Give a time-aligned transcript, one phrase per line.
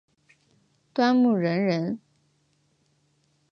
[0.95, 1.99] 端木仁人。